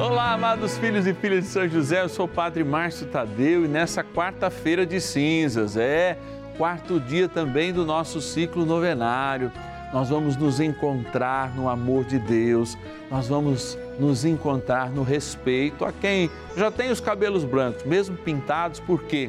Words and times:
Olá, 0.00 0.32
amados 0.32 0.78
filhos 0.78 1.06
e 1.06 1.12
filhas 1.12 1.44
de 1.44 1.50
São 1.50 1.68
José, 1.68 2.00
eu 2.00 2.08
sou 2.08 2.24
o 2.24 2.28
Padre 2.28 2.64
Márcio 2.64 3.06
Tadeu 3.08 3.66
e 3.66 3.68
nessa 3.68 4.02
quarta-feira 4.02 4.86
de 4.86 4.98
cinzas, 4.98 5.76
é 5.76 6.16
quarto 6.56 6.98
dia 6.98 7.28
também 7.28 7.70
do 7.70 7.84
nosso 7.84 8.18
ciclo 8.18 8.64
novenário. 8.64 9.52
Nós 9.92 10.08
vamos 10.08 10.38
nos 10.38 10.58
encontrar 10.58 11.54
no 11.54 11.68
amor 11.68 12.04
de 12.04 12.18
Deus, 12.18 12.78
nós 13.10 13.28
vamos 13.28 13.76
nos 13.98 14.24
encontrar 14.24 14.88
no 14.88 15.02
respeito 15.02 15.84
a 15.84 15.92
quem 15.92 16.30
já 16.56 16.70
tem 16.70 16.90
os 16.90 16.98
cabelos 16.98 17.44
brancos, 17.44 17.84
mesmo 17.84 18.16
pintados, 18.16 18.80
porque 18.80 19.28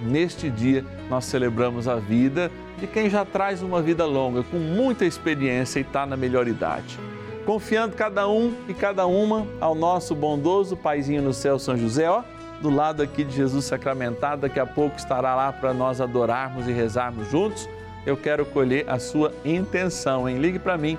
neste 0.00 0.50
dia 0.50 0.84
nós 1.08 1.26
celebramos 1.26 1.86
a 1.86 1.94
vida 1.94 2.50
de 2.76 2.88
quem 2.88 3.08
já 3.08 3.24
traz 3.24 3.62
uma 3.62 3.80
vida 3.80 4.04
longa, 4.04 4.42
com 4.42 4.58
muita 4.58 5.04
experiência 5.04 5.78
e 5.78 5.82
está 5.82 6.04
na 6.04 6.16
melhor 6.16 6.48
idade 6.48 6.98
confiando 7.44 7.96
cada 7.96 8.28
um 8.28 8.54
e 8.68 8.74
cada 8.74 9.06
uma 9.06 9.46
ao 9.60 9.74
nosso 9.74 10.14
bondoso 10.14 10.76
Paizinho 10.76 11.22
no 11.22 11.32
céu, 11.32 11.58
São 11.58 11.76
José, 11.76 12.08
ó, 12.08 12.22
do 12.60 12.70
lado 12.70 13.02
aqui 13.02 13.24
de 13.24 13.34
Jesus 13.34 13.64
sacramentado, 13.64 14.42
daqui 14.42 14.60
a 14.60 14.66
pouco 14.66 14.96
estará 14.96 15.34
lá 15.34 15.52
para 15.52 15.74
nós 15.74 16.00
adorarmos 16.00 16.68
e 16.68 16.72
rezarmos 16.72 17.28
juntos. 17.30 17.68
Eu 18.06 18.16
quero 18.16 18.46
colher 18.46 18.88
a 18.88 18.98
sua 18.98 19.32
intenção, 19.44 20.28
hein? 20.28 20.38
Ligue 20.38 20.58
para 20.58 20.78
mim, 20.78 20.98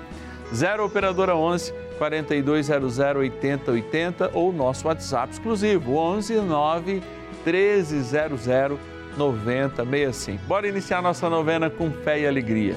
0 0.54 0.84
operadora 0.84 1.34
11 1.34 1.72
4200 1.98 2.98
8080 2.98 4.30
ou 4.34 4.52
nosso 4.52 4.86
WhatsApp 4.86 5.32
exclusivo, 5.32 5.96
11 5.96 6.40
9 6.40 7.02
1300 7.44 8.78
9065. 9.16 10.44
Bora 10.46 10.68
iniciar 10.68 11.00
nossa 11.00 11.30
novena 11.30 11.70
com 11.70 11.90
fé 11.90 12.20
e 12.20 12.26
alegria. 12.26 12.74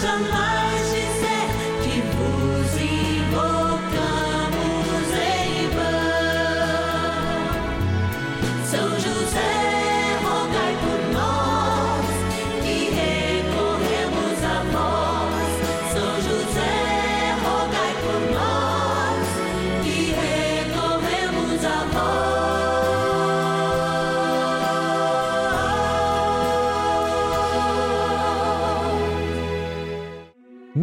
sunlight. 0.00 0.37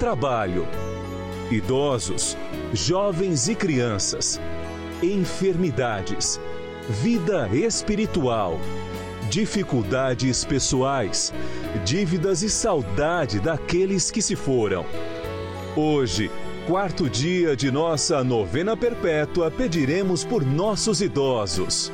trabalho, 0.00 0.66
idosos, 1.50 2.34
jovens 2.72 3.48
e 3.48 3.54
crianças, 3.54 4.40
enfermidades, 5.02 6.40
vida 6.88 7.46
espiritual, 7.52 8.58
dificuldades 9.28 10.42
pessoais, 10.42 11.34
dívidas 11.84 12.42
e 12.42 12.48
saudade 12.48 13.40
daqueles 13.40 14.10
que 14.10 14.22
se 14.22 14.34
foram. 14.34 14.86
Hoje, 15.76 16.30
quarto 16.66 17.06
dia 17.06 17.54
de 17.54 17.70
nossa 17.70 18.24
novena 18.24 18.74
perpétua, 18.74 19.50
pediremos 19.50 20.24
por 20.24 20.42
nossos 20.46 21.02
idosos 21.02 21.92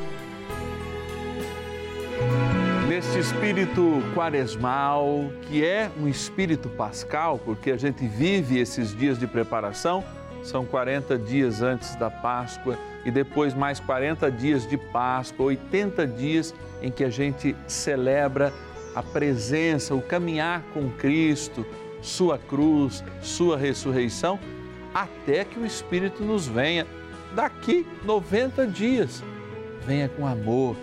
neste 2.96 3.18
espírito 3.18 4.02
quaresmal, 4.14 5.30
que 5.42 5.62
é 5.62 5.90
um 6.00 6.08
espírito 6.08 6.66
pascal, 6.70 7.38
porque 7.38 7.70
a 7.70 7.76
gente 7.76 8.06
vive 8.08 8.58
esses 8.58 8.96
dias 8.96 9.18
de 9.18 9.26
preparação, 9.26 10.02
são 10.42 10.64
40 10.64 11.18
dias 11.18 11.60
antes 11.60 11.94
da 11.96 12.10
Páscoa 12.10 12.78
e 13.04 13.10
depois 13.10 13.52
mais 13.52 13.78
40 13.80 14.30
dias 14.30 14.66
de 14.66 14.78
Páscoa, 14.78 15.44
80 15.44 16.06
dias 16.06 16.54
em 16.80 16.90
que 16.90 17.04
a 17.04 17.10
gente 17.10 17.54
celebra 17.66 18.50
a 18.94 19.02
presença, 19.02 19.94
o 19.94 20.00
caminhar 20.00 20.62
com 20.72 20.88
Cristo, 20.92 21.66
Sua 22.00 22.38
cruz, 22.38 23.04
Sua 23.20 23.58
ressurreição, 23.58 24.40
até 24.94 25.44
que 25.44 25.58
o 25.58 25.66
Espírito 25.66 26.24
nos 26.24 26.48
venha 26.48 26.86
daqui 27.34 27.86
90 28.06 28.66
dias. 28.66 29.22
Venha 29.86 30.08
com 30.08 30.26
amor 30.26 30.74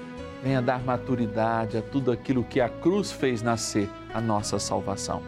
venha 0.43 0.61
dar 0.61 0.83
maturidade 0.83 1.77
a 1.77 1.81
tudo 1.81 2.11
aquilo 2.11 2.43
que 2.43 2.59
a 2.59 2.67
cruz 2.67 3.11
fez 3.11 3.41
nascer, 3.41 3.89
a 4.13 4.19
nossa 4.19 4.59
salvação. 4.59 5.23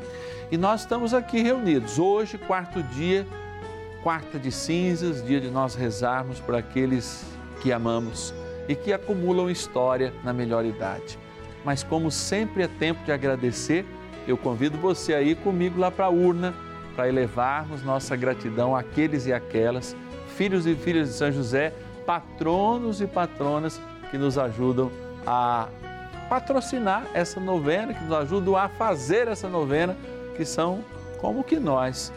E 0.52 0.58
nós 0.58 0.82
estamos 0.82 1.14
aqui 1.14 1.42
reunidos 1.42 1.98
hoje, 1.98 2.38
quarto 2.38 2.84
dia, 2.84 3.26
quarta 4.04 4.38
de 4.38 4.52
cinzas, 4.52 5.24
dia 5.24 5.40
de 5.40 5.50
nós 5.50 5.74
rezarmos 5.74 6.42
por 6.42 6.54
aqueles 6.54 7.26
que 7.62 7.72
amamos 7.72 8.34
e 8.68 8.76
que 8.76 8.92
acumulam 8.92 9.50
história 9.50 10.14
na 10.22 10.34
melhor 10.34 10.66
idade. 10.66 11.18
Mas 11.64 11.82
como 11.82 12.12
sempre 12.12 12.64
é 12.64 12.68
tempo 12.68 13.04
de 13.06 13.12
agradecer, 13.12 13.86
eu 14.28 14.38
convido 14.38 14.78
você 14.78 15.14
a 15.14 15.22
ir 15.22 15.38
comigo 15.38 15.80
lá 15.80 15.90
para 15.90 16.06
a 16.06 16.10
urna 16.10 16.54
para 16.94 17.08
elevarmos 17.08 17.84
nossa 17.84 18.16
gratidão 18.16 18.76
àqueles 18.76 19.26
e 19.26 19.34
aquelas, 19.34 19.96
filhos 20.36 20.68
e 20.68 20.76
filhas 20.76 21.10
de 21.10 21.14
São 21.16 21.32
José, 21.32 21.74
patronos 22.06 23.02
e 23.02 23.08
patronas 23.08 23.82
que 24.12 24.18
nos 24.18 24.38
ajudam 24.38 24.92
patrocinar 26.30 27.06
essa 27.14 27.40
novena, 27.40 27.94
que 27.94 28.04
nos 28.04 28.14
ajudam 28.14 28.56
a 28.56 28.70
fazer 28.70 29.28
essa 29.28 29.48
novena, 29.48 29.96
que 30.36 30.46
são 30.46 30.84
como 31.20 31.44
que 31.44 31.60
nós, 31.60 32.12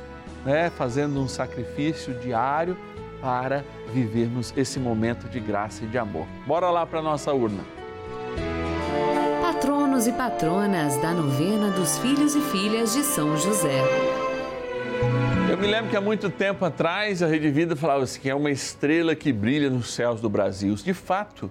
né, 0.44 0.70
fazendo 0.70 1.20
um 1.20 1.28
sacrifício 1.28 2.14
diário 2.14 2.76
para 3.20 3.64
vivermos 3.92 4.52
esse 4.56 4.78
momento 4.78 5.28
de 5.28 5.40
graça 5.40 5.84
e 5.84 5.86
de 5.86 5.98
amor. 5.98 6.26
Bora 6.46 6.70
lá 6.70 6.86
para 6.86 7.02
nossa 7.02 7.32
urna. 7.32 7.64
Patronos 9.42 10.06
e 10.06 10.12
patronas 10.12 10.96
da 10.98 11.12
novena 11.12 11.70
dos 11.70 11.98
filhos 11.98 12.34
e 12.34 12.40
filhas 12.40 12.94
de 12.94 13.02
São 13.02 13.36
José. 13.36 13.82
Eu 15.50 15.56
me 15.56 15.66
lembro 15.66 15.90
que 15.90 15.96
há 15.96 16.00
muito 16.00 16.28
tempo 16.30 16.64
atrás 16.64 17.22
a 17.22 17.26
Rede 17.26 17.50
Vida 17.50 17.74
falava 17.74 18.04
assim 18.04 18.20
que 18.20 18.28
é 18.28 18.34
uma 18.34 18.50
estrela 18.50 19.14
que 19.16 19.32
brilha 19.32 19.70
nos 19.70 19.92
céus 19.92 20.20
do 20.20 20.28
Brasil. 20.28 20.74
De 20.74 20.92
fato, 20.94 21.50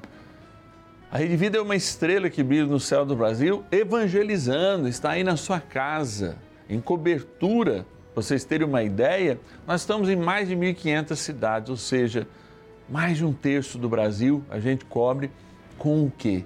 a 1.17 1.19
Rede 1.19 1.35
Vida 1.35 1.57
é 1.57 1.61
uma 1.61 1.75
estrela 1.75 2.29
que 2.29 2.44
brilha 2.44 2.67
no 2.67 2.79
céu 2.79 3.03
do 3.03 3.16
Brasil, 3.16 3.66
evangelizando, 3.72 4.88
está 4.88 5.09
aí 5.13 5.23
na 5.23 5.35
sua 5.35 5.59
casa, 5.59 6.38
em 6.69 6.79
cobertura. 6.79 7.88
Pra 8.13 8.22
vocês 8.22 8.45
terem 8.45 8.67
uma 8.67 8.83
ideia, 8.83 9.39
nós 9.65 9.81
estamos 9.81 10.09
em 10.09 10.15
mais 10.15 10.47
de 10.47 10.56
1.500 10.56 11.15
cidades, 11.15 11.69
ou 11.71 11.75
seja, 11.75 12.27
mais 12.88 13.18
de 13.18 13.25
um 13.25 13.33
terço 13.33 13.80
do 13.80 13.89
Brasil 13.89 14.44
a 14.47 14.59
gente 14.59 14.86
cobre 14.86 15.31
com 15.75 16.06
o 16.06 16.13
quê? 16.15 16.45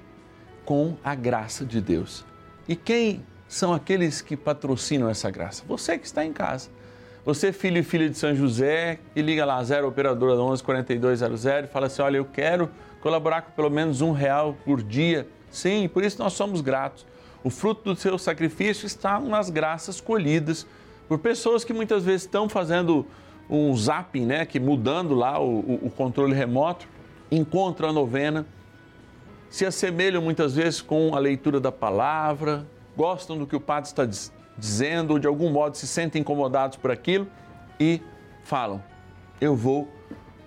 Com 0.63 0.95
a 1.03 1.15
graça 1.15 1.65
de 1.65 1.81
Deus. 1.81 2.23
E 2.65 2.73
quem 2.73 3.25
são 3.49 3.73
aqueles 3.73 4.21
que 4.21 4.37
patrocinam 4.37 5.09
essa 5.09 5.29
graça? 5.29 5.65
Você 5.67 5.97
que 5.97 6.05
está 6.05 6.23
em 6.23 6.31
casa. 6.31 6.69
Você, 7.25 7.51
filho 7.51 7.79
e 7.79 7.83
filha 7.83 8.09
de 8.09 8.17
São 8.17 8.33
José, 8.33 8.99
e 9.13 9.21
liga 9.21 9.43
lá, 9.43 9.61
0 9.61 9.85
operadora 9.85 10.39
11 10.39 10.63
4200 10.63 11.45
e 11.45 11.67
fala 11.67 11.87
assim: 11.87 12.01
olha, 12.01 12.17
eu 12.17 12.25
quero 12.25 12.69
colaborar 13.01 13.41
com 13.41 13.51
pelo 13.51 13.69
menos 13.69 14.01
um 14.01 14.11
real 14.11 14.55
por 14.63 14.81
dia. 14.81 15.27
Sim, 15.49 15.89
por 15.89 16.03
isso 16.03 16.21
nós 16.21 16.33
somos 16.33 16.61
gratos. 16.61 17.05
O 17.43 17.49
fruto 17.49 17.93
do 17.93 17.99
seu 17.99 18.17
sacrifício 18.17 18.85
está 18.85 19.19
nas 19.19 19.49
graças 19.49 19.99
colhidas 19.99 20.65
por 21.07 21.19
pessoas 21.19 21.63
que 21.63 21.73
muitas 21.73 22.05
vezes 22.05 22.21
estão 22.21 22.47
fazendo 22.47 23.05
um 23.49 23.75
zapping, 23.75 24.25
né, 24.25 24.45
que 24.45 24.59
mudando 24.59 25.13
lá 25.13 25.41
o, 25.41 25.59
o 25.59 25.91
controle 25.91 26.33
remoto, 26.33 26.87
encontram 27.29 27.89
a 27.89 27.91
novena, 27.91 28.45
se 29.49 29.65
assemelham 29.65 30.21
muitas 30.21 30.55
vezes 30.55 30.81
com 30.81 31.13
a 31.13 31.19
leitura 31.19 31.59
da 31.59 31.71
palavra, 31.71 32.65
gostam 32.95 33.37
do 33.37 33.45
que 33.45 33.55
o 33.55 33.59
padre 33.59 33.89
está 33.89 34.07
dizendo 34.57 35.11
ou 35.11 35.19
de 35.19 35.27
algum 35.27 35.49
modo 35.49 35.75
se 35.75 35.85
sentem 35.85 36.21
incomodados 36.21 36.77
por 36.77 36.91
aquilo 36.91 37.27
e 37.77 38.01
falam: 38.43 38.81
Eu 39.41 39.55
vou 39.55 39.89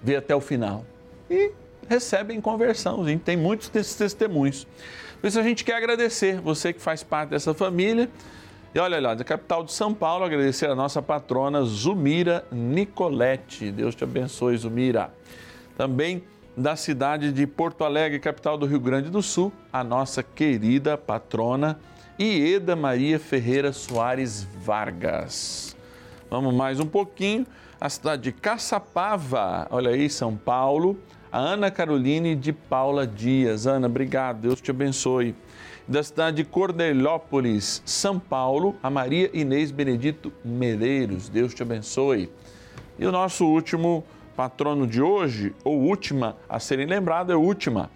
ver 0.02 0.16
até 0.16 0.34
o 0.34 0.40
final. 0.40 0.86
E 1.28 1.52
recebem 1.88 2.40
conversão. 2.40 3.04
Gente 3.06 3.22
tem 3.22 3.36
muitos 3.36 3.68
desses 3.68 3.94
testemunhos. 3.94 4.66
Por 5.20 5.28
isso 5.28 5.40
a 5.40 5.42
gente 5.42 5.64
quer 5.64 5.76
agradecer 5.76 6.40
você 6.40 6.72
que 6.72 6.80
faz 6.80 7.02
parte 7.02 7.30
dessa 7.30 7.54
família. 7.54 8.10
E 8.74 8.78
olha 8.78 9.00
lá, 9.00 9.14
da 9.14 9.22
capital 9.22 9.62
de 9.62 9.72
São 9.72 9.94
Paulo, 9.94 10.24
agradecer 10.24 10.68
a 10.68 10.74
nossa 10.74 11.00
patrona 11.00 11.62
Zumira 11.62 12.44
Nicolete. 12.50 13.70
Deus 13.70 13.94
te 13.94 14.04
abençoe, 14.04 14.56
Zumira. 14.56 15.14
Também 15.78 16.24
da 16.56 16.76
cidade 16.76 17.32
de 17.32 17.46
Porto 17.46 17.84
Alegre, 17.84 18.18
capital 18.18 18.58
do 18.58 18.66
Rio 18.66 18.80
Grande 18.80 19.10
do 19.10 19.22
Sul, 19.22 19.52
a 19.72 19.82
nossa 19.82 20.22
querida 20.22 20.98
patrona 20.98 21.78
Ieda 22.18 22.76
Maria 22.76 23.18
Ferreira 23.18 23.72
Soares 23.72 24.44
Vargas. 24.44 25.76
Vamos 26.30 26.54
mais 26.54 26.78
um 26.78 26.86
pouquinho. 26.86 27.46
A 27.80 27.88
cidade 27.88 28.22
de 28.22 28.32
Caçapava, 28.32 29.66
olha 29.70 29.90
aí, 29.90 30.08
São 30.08 30.36
Paulo 30.36 30.98
a 31.34 31.38
Ana 31.40 31.68
Caroline 31.68 32.36
de 32.36 32.52
Paula 32.52 33.04
Dias. 33.04 33.66
Ana, 33.66 33.88
obrigado, 33.88 34.42
Deus 34.42 34.60
te 34.60 34.70
abençoe. 34.70 35.34
Da 35.88 36.00
cidade 36.00 36.36
de 36.36 36.44
Cordelópolis, 36.44 37.82
São 37.84 38.20
Paulo, 38.20 38.76
a 38.80 38.88
Maria 38.88 39.28
Inês 39.34 39.72
Benedito 39.72 40.32
Medeiros. 40.44 41.28
Deus 41.28 41.52
te 41.52 41.60
abençoe. 41.60 42.30
E 42.96 43.04
o 43.04 43.10
nosso 43.10 43.44
último 43.46 44.04
patrono 44.36 44.86
de 44.86 45.02
hoje, 45.02 45.52
ou 45.64 45.80
última 45.80 46.36
a 46.48 46.60
serem 46.60 46.86
lembrado, 46.86 47.32
é 47.32 47.36
última, 47.36 47.90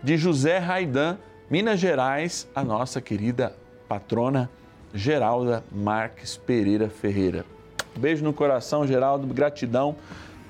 de 0.00 0.16
José 0.16 0.58
Raidan, 0.58 1.18
Minas 1.50 1.80
Gerais, 1.80 2.48
a 2.54 2.62
nossa 2.62 3.00
querida 3.00 3.56
patrona 3.88 4.48
Geralda 4.94 5.64
Marques 5.72 6.36
Pereira 6.36 6.88
Ferreira. 6.88 7.44
Beijo 7.96 8.22
no 8.22 8.32
coração, 8.32 8.86
Geraldo, 8.86 9.26
gratidão 9.26 9.96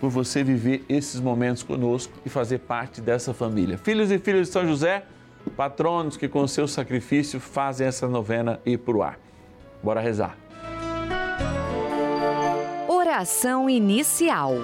por 0.00 0.10
você 0.10 0.44
viver 0.44 0.84
esses 0.88 1.20
momentos 1.20 1.62
conosco 1.62 2.12
e 2.24 2.28
fazer 2.28 2.58
parte 2.58 3.00
dessa 3.00 3.34
família. 3.34 3.78
Filhos 3.78 4.10
e 4.10 4.18
filhas 4.18 4.46
de 4.46 4.52
São 4.52 4.66
José, 4.66 5.04
patronos 5.56 6.16
que 6.16 6.28
com 6.28 6.46
seu 6.46 6.68
sacrifício 6.68 7.40
fazem 7.40 7.86
essa 7.86 8.06
novena 8.06 8.60
ir 8.64 8.78
para 8.78 8.96
o 8.96 9.02
ar. 9.02 9.18
Bora 9.82 10.00
rezar. 10.00 10.36
Oração 12.88 13.68
inicial. 13.68 14.54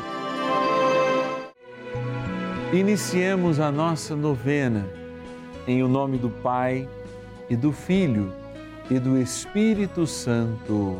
Iniciemos 2.72 3.60
a 3.60 3.70
nossa 3.70 4.16
novena 4.16 4.84
em 5.66 5.82
o 5.82 5.88
nome 5.88 6.18
do 6.18 6.28
Pai 6.28 6.88
e 7.48 7.56
do 7.56 7.72
Filho 7.72 8.32
e 8.90 8.98
do 8.98 9.18
Espírito 9.18 10.06
Santo. 10.06 10.98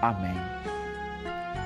Amém. 0.00 0.53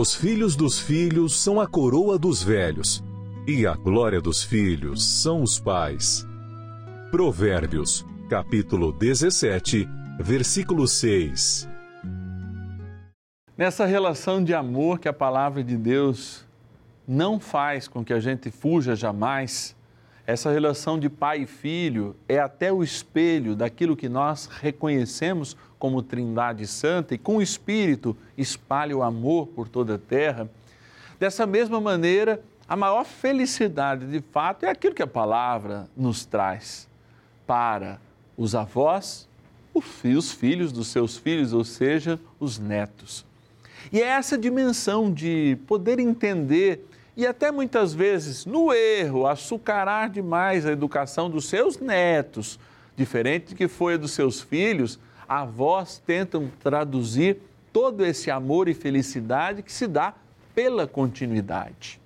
Os 0.00 0.14
filhos 0.14 0.54
dos 0.54 0.78
filhos 0.78 1.34
são 1.34 1.60
a 1.60 1.66
coroa 1.66 2.16
dos 2.16 2.40
velhos 2.40 3.02
e 3.48 3.66
a 3.66 3.74
glória 3.74 4.20
dos 4.20 4.44
filhos 4.44 5.02
são 5.04 5.42
os 5.42 5.58
pais. 5.58 6.24
Provérbios, 7.10 8.06
capítulo 8.30 8.92
17, 8.92 9.88
versículo 10.20 10.86
6. 10.86 11.68
Nessa 13.56 13.86
relação 13.86 14.44
de 14.44 14.54
amor 14.54 15.00
que 15.00 15.08
a 15.08 15.12
palavra 15.12 15.64
de 15.64 15.76
Deus 15.76 16.46
não 17.04 17.40
faz 17.40 17.88
com 17.88 18.04
que 18.04 18.12
a 18.12 18.20
gente 18.20 18.52
fuja 18.52 18.94
jamais, 18.94 19.74
essa 20.28 20.50
relação 20.50 20.98
de 20.98 21.08
pai 21.08 21.40
e 21.40 21.46
filho 21.46 22.14
é 22.28 22.38
até 22.38 22.70
o 22.70 22.82
espelho 22.82 23.56
daquilo 23.56 23.96
que 23.96 24.10
nós 24.10 24.44
reconhecemos 24.44 25.56
como 25.78 26.02
Trindade 26.02 26.66
Santa 26.66 27.14
e 27.14 27.18
com 27.18 27.38
o 27.38 27.42
Espírito 27.42 28.14
espalha 28.36 28.94
o 28.94 29.02
amor 29.02 29.46
por 29.46 29.70
toda 29.70 29.94
a 29.94 29.98
terra. 29.98 30.46
Dessa 31.18 31.46
mesma 31.46 31.80
maneira, 31.80 32.42
a 32.68 32.76
maior 32.76 33.06
felicidade, 33.06 34.04
de 34.04 34.20
fato, 34.20 34.66
é 34.66 34.68
aquilo 34.68 34.94
que 34.94 35.02
a 35.02 35.06
palavra 35.06 35.88
nos 35.96 36.26
traz 36.26 36.86
para 37.46 37.98
os 38.36 38.54
avós, 38.54 39.26
os 39.72 40.30
filhos 40.30 40.72
dos 40.72 40.88
seus 40.88 41.16
filhos, 41.16 41.54
ou 41.54 41.64
seja, 41.64 42.20
os 42.38 42.58
netos. 42.58 43.24
E 43.90 44.02
é 44.02 44.08
essa 44.08 44.36
dimensão 44.36 45.10
de 45.10 45.56
poder 45.66 45.98
entender 45.98 46.86
e 47.18 47.26
até 47.26 47.50
muitas 47.50 47.92
vezes, 47.92 48.46
no 48.46 48.72
erro, 48.72 49.26
açucarar 49.26 50.08
demais 50.08 50.64
a 50.64 50.70
educação 50.70 51.28
dos 51.28 51.46
seus 51.46 51.76
netos, 51.76 52.60
diferente 52.96 53.48
de 53.48 53.54
que 53.56 53.66
foi 53.66 53.94
a 53.94 53.96
dos 53.96 54.12
seus 54.12 54.40
filhos, 54.40 55.00
avós 55.28 55.98
tentam 55.98 56.48
traduzir 56.62 57.38
todo 57.72 58.06
esse 58.06 58.30
amor 58.30 58.68
e 58.68 58.72
felicidade 58.72 59.64
que 59.64 59.72
se 59.72 59.88
dá 59.88 60.14
pela 60.54 60.86
continuidade. 60.86 62.00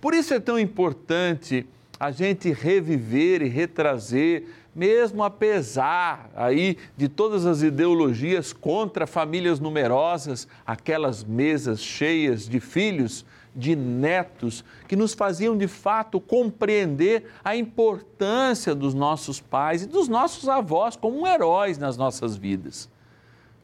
Por 0.00 0.14
isso 0.14 0.32
é 0.32 0.40
tão 0.40 0.58
importante 0.58 1.66
a 2.00 2.10
gente 2.10 2.50
reviver 2.50 3.42
e 3.42 3.48
retrazer 3.48 4.46
mesmo 4.74 5.24
apesar 5.24 6.30
aí 6.36 6.78
de 6.96 7.08
todas 7.08 7.44
as 7.44 7.62
ideologias 7.62 8.52
contra 8.52 9.08
famílias 9.08 9.58
numerosas, 9.58 10.46
aquelas 10.64 11.24
mesas 11.24 11.82
cheias 11.82 12.48
de 12.48 12.60
filhos, 12.60 13.26
de 13.58 13.74
netos, 13.74 14.64
que 14.86 14.94
nos 14.94 15.12
faziam 15.12 15.58
de 15.58 15.66
fato 15.66 16.20
compreender 16.20 17.28
a 17.42 17.56
importância 17.56 18.72
dos 18.72 18.94
nossos 18.94 19.40
pais 19.40 19.82
e 19.82 19.86
dos 19.86 20.06
nossos 20.06 20.48
avós 20.48 20.94
como 20.94 21.26
heróis 21.26 21.76
nas 21.76 21.96
nossas 21.96 22.36
vidas. 22.36 22.88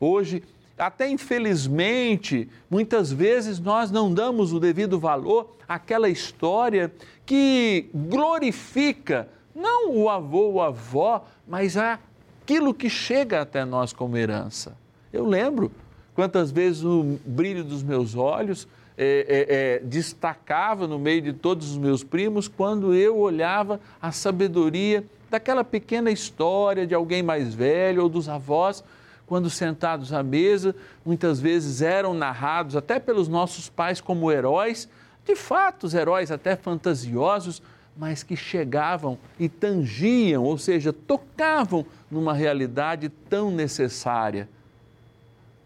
Hoje, 0.01 0.43
até 0.77 1.09
infelizmente, 1.09 2.49
muitas 2.69 3.13
vezes 3.13 3.61
nós 3.61 3.93
não 3.93 4.13
damos 4.13 4.53
o 4.53 4.59
devido 4.59 4.99
valor 4.99 5.55
àquela 5.69 6.09
história 6.09 6.93
que 7.25 7.89
glorifica 7.95 9.29
não 9.55 9.93
o 9.93 10.11
avô 10.11 10.49
ou 10.49 10.61
a 10.63 10.67
avó, 10.67 11.25
mas 11.47 11.77
aquilo 11.77 12.75
que 12.75 12.91
chega 12.91 13.41
até 13.41 13.65
nós 13.65 13.93
como 13.93 14.17
herança. 14.17 14.77
Eu 15.13 15.25
lembro 15.25 15.71
quantas 16.13 16.51
vezes 16.51 16.83
o 16.83 17.19
brilho 17.25 17.63
dos 17.63 17.85
meus 17.85 18.17
olhos 18.17 18.67
é, 18.97 19.27
é, 19.29 19.55
é, 19.55 19.79
destacava 19.81 20.87
no 20.87 20.99
meio 20.99 21.21
de 21.23 21.33
todos 21.33 21.73
os 21.73 21.79
meus 21.79 22.05
primos 22.05 22.47
quando 22.47 22.95
eu 22.95 23.19
olhava 23.19 23.81
a 24.01 24.13
sabedoria 24.13 25.05
daquela 25.31 25.65
pequena 25.65 26.11
história 26.11 26.87
de 26.87 26.95
alguém 26.95 27.23
mais 27.23 27.55
velho 27.55 28.03
ou 28.03 28.09
dos 28.09 28.29
avós 28.29 28.85
quando 29.27 29.49
sentados 29.49 30.13
à 30.13 30.23
mesa, 30.23 30.77
muitas 31.05 31.41
vezes 31.41 31.81
eram 31.81 32.15
narrados 32.15 32.77
até 32.77 32.99
pelos 32.99 33.27
nossos 33.27 33.69
pais 33.69 34.01
como 34.01 34.31
heróis, 34.31 34.89
de 35.25 35.35
fato, 35.35 35.85
os 35.85 35.95
heróis 35.95 36.31
até 36.31 36.55
fantasiosos, 36.55 37.63
mas 37.97 38.23
que 38.23 38.37
chegavam 38.37 39.19
e 39.39 39.49
tangiam, 39.49 40.45
ou 40.45 40.59
seja, 40.59 40.93
tocavam 40.93 41.87
numa 42.11 42.35
realidade 42.35 43.09
tão 43.09 43.51
necessária. 43.51 44.49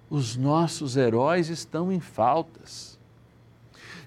Os 0.09 0.37
nossos 0.37 0.97
heróis 0.97 1.49
estão 1.49 1.91
em 1.91 2.01
faltas. 2.01 2.98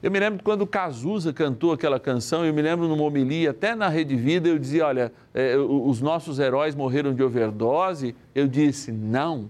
Eu 0.04 0.10
me 0.10 0.20
lembro 0.20 0.44
quando 0.44 0.66
Cazuza 0.66 1.32
cantou 1.32 1.74
aquela 1.74 2.00
canção, 2.00 2.44
eu 2.44 2.52
me 2.52 2.62
lembro 2.62 2.88
numa 2.88 3.04
homilia, 3.04 3.52
até 3.52 3.76
na 3.76 3.88
Rede 3.88 4.16
Vida, 4.16 4.50
eu 4.50 4.58
dizia: 4.58 4.88
olha, 4.88 5.14
é, 5.32 5.56
os 5.58 6.02
nossos 6.02 6.40
heróis 6.40 6.74
morreram 6.74 7.14
de 7.14 7.22
overdose. 7.22 8.16
Eu 8.34 8.48
disse: 8.48 8.92
não, 8.92 9.48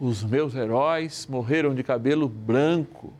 os 0.00 0.24
meus 0.24 0.56
heróis 0.56 1.26
morreram 1.30 1.72
de 1.72 1.84
cabelo 1.84 2.28
branco. 2.28 3.12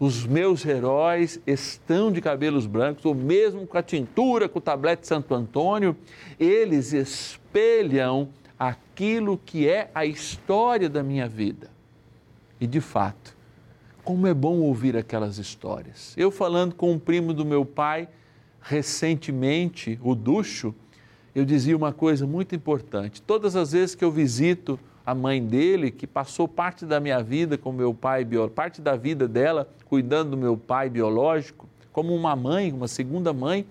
Os 0.00 0.24
meus 0.24 0.64
heróis 0.64 1.40
estão 1.46 2.12
de 2.12 2.20
cabelos 2.20 2.66
brancos, 2.66 3.04
ou 3.04 3.14
mesmo 3.14 3.66
com 3.66 3.76
a 3.76 3.82
tintura, 3.82 4.48
com 4.48 4.60
o 4.60 4.62
tablete 4.62 5.06
Santo 5.06 5.34
Antônio, 5.34 5.96
eles 6.38 6.92
espelham 6.92 8.28
aquilo 8.56 9.36
que 9.44 9.68
é 9.68 9.90
a 9.92 10.06
história 10.06 10.88
da 10.88 11.02
minha 11.02 11.28
vida. 11.28 11.68
E 12.60 12.66
de 12.66 12.80
fato, 12.80 13.36
como 14.08 14.26
é 14.26 14.32
bom 14.32 14.60
ouvir 14.60 14.96
aquelas 14.96 15.36
histórias. 15.36 16.14
Eu 16.16 16.30
falando 16.30 16.74
com 16.74 16.92
um 16.92 16.98
primo 16.98 17.34
do 17.34 17.44
meu 17.44 17.62
pai 17.62 18.08
recentemente, 18.58 20.00
o 20.02 20.14
Ducho, 20.14 20.74
eu 21.34 21.44
dizia 21.44 21.76
uma 21.76 21.92
coisa 21.92 22.26
muito 22.26 22.54
importante. 22.54 23.20
Todas 23.20 23.54
as 23.54 23.72
vezes 23.72 23.94
que 23.94 24.02
eu 24.02 24.10
visito 24.10 24.80
a 25.04 25.14
mãe 25.14 25.44
dele, 25.44 25.90
que 25.90 26.06
passou 26.06 26.48
parte 26.48 26.86
da 26.86 26.98
minha 26.98 27.22
vida 27.22 27.58
com 27.58 27.70
meu 27.70 27.92
pai, 27.92 28.26
parte 28.54 28.80
da 28.80 28.96
vida 28.96 29.28
dela 29.28 29.68
cuidando 29.84 30.30
do 30.30 30.36
meu 30.38 30.56
pai 30.56 30.88
biológico, 30.88 31.68
como 31.92 32.14
uma 32.14 32.34
mãe, 32.34 32.72
uma 32.72 32.88
segunda 32.88 33.34
mãe, 33.34 33.66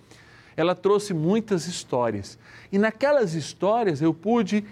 ela 0.56 0.76
trouxe 0.76 1.16
muitas 1.16 1.66
histórias. 1.66 2.38
E 2.72 2.78
naquelas 2.78 3.34
histórias 3.34 4.04
eu 4.04 4.14
pude 4.14 4.64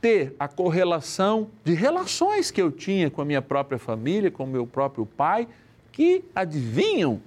ter 0.00 0.34
a 0.38 0.46
correlação 0.46 1.48
de 1.64 1.74
relações 1.74 2.50
que 2.50 2.62
eu 2.62 2.70
tinha 2.70 3.10
com 3.10 3.20
a 3.20 3.24
minha 3.24 3.42
própria 3.42 3.78
família, 3.78 4.30
com 4.30 4.44
o 4.44 4.46
meu 4.46 4.66
próprio 4.66 5.04
pai, 5.04 5.48
que 5.90 6.24
adivinham 6.34 7.20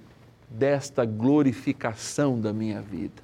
desta 0.48 1.04
glorificação 1.04 2.40
da 2.40 2.52
minha 2.52 2.80
vida. 2.80 3.22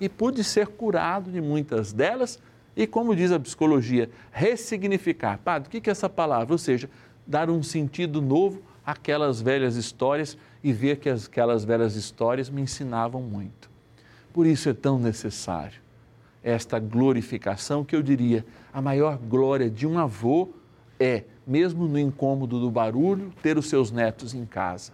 E 0.00 0.08
pude 0.08 0.44
ser 0.44 0.68
curado 0.68 1.30
de 1.30 1.40
muitas 1.40 1.92
delas 1.92 2.38
e, 2.76 2.86
como 2.86 3.14
diz 3.14 3.32
a 3.32 3.40
psicologia, 3.40 4.10
ressignificar. 4.30 5.38
Padre, 5.38 5.68
o 5.68 5.70
que 5.80 5.88
é 5.88 5.92
essa 5.92 6.08
palavra? 6.08 6.52
Ou 6.52 6.58
seja, 6.58 6.88
dar 7.26 7.48
um 7.48 7.62
sentido 7.62 8.20
novo 8.20 8.62
àquelas 8.84 9.40
velhas 9.40 9.76
histórias 9.76 10.36
e 10.62 10.72
ver 10.72 10.98
que 10.98 11.08
aquelas 11.08 11.64
velhas 11.64 11.94
histórias 11.94 12.50
me 12.50 12.62
ensinavam 12.62 13.22
muito. 13.22 13.70
Por 14.32 14.46
isso 14.46 14.68
é 14.68 14.74
tão 14.74 14.98
necessário 14.98 15.83
esta 16.44 16.78
glorificação 16.78 17.82
que 17.82 17.96
eu 17.96 18.02
diria 18.02 18.44
a 18.70 18.82
maior 18.82 19.16
glória 19.16 19.70
de 19.70 19.86
um 19.86 19.98
avô 19.98 20.50
é, 21.00 21.24
mesmo 21.46 21.88
no 21.88 21.98
incômodo 21.98 22.60
do 22.60 22.70
barulho, 22.70 23.32
ter 23.42 23.56
os 23.56 23.68
seus 23.68 23.90
netos 23.90 24.34
em 24.34 24.44
casa. 24.44 24.92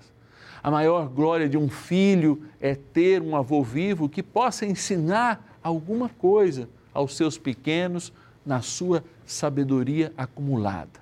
A 0.62 0.70
maior 0.70 1.08
glória 1.08 1.48
de 1.48 1.58
um 1.58 1.68
filho 1.68 2.42
é 2.60 2.74
ter 2.76 3.20
um 3.20 3.34
avô 3.34 3.62
vivo 3.64 4.08
que 4.08 4.22
possa 4.22 4.64
ensinar 4.64 5.58
alguma 5.62 6.08
coisa 6.08 6.68
aos 6.94 7.16
seus 7.16 7.36
pequenos 7.36 8.12
na 8.46 8.60
sua 8.60 9.02
sabedoria 9.26 10.12
acumulada. 10.16 11.00